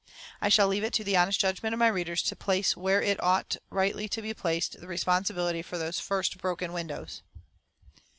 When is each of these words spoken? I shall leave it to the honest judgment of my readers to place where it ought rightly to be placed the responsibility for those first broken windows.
I 0.41 0.49
shall 0.49 0.67
leave 0.67 0.83
it 0.83 0.93
to 0.93 1.03
the 1.03 1.15
honest 1.15 1.39
judgment 1.39 1.73
of 1.73 1.79
my 1.79 1.87
readers 1.87 2.23
to 2.23 2.35
place 2.35 2.75
where 2.75 3.03
it 3.03 3.21
ought 3.21 3.57
rightly 3.69 4.09
to 4.09 4.21
be 4.23 4.33
placed 4.33 4.79
the 4.81 4.87
responsibility 4.87 5.61
for 5.61 5.77
those 5.77 5.99
first 5.99 6.39
broken 6.39 6.73
windows. 6.73 7.21